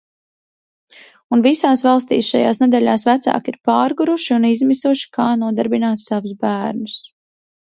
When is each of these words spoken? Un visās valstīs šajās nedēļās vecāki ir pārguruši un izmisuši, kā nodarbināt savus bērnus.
Un 1.35 1.43
visās 1.47 1.83
valstīs 1.87 2.31
šajās 2.31 2.61
nedēļās 2.63 3.05
vecāki 3.09 3.53
ir 3.55 3.59
pārguruši 3.71 4.35
un 4.39 4.49
izmisuši, 4.53 5.11
kā 5.19 5.29
nodarbināt 5.43 6.05
savus 6.07 6.35
bērnus. 6.47 6.99